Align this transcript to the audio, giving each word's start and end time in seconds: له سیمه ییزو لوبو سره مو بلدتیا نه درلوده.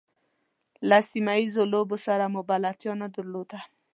له 0.89 0.97
سیمه 1.11 1.33
ییزو 1.41 1.63
لوبو 1.73 1.97
سره 2.05 2.23
مو 2.33 2.41
بلدتیا 2.49 2.93
نه 3.01 3.07
درلوده. 3.15 3.59